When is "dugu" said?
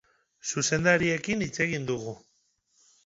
1.91-2.15